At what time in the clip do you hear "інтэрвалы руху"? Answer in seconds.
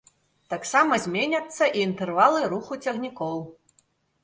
1.89-2.81